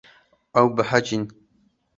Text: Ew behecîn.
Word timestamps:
Ew 0.59 0.67
behecîn. 0.75 1.23